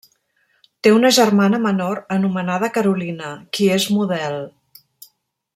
[0.87, 4.43] Té una germana menor anomenada Carolina, qui és model.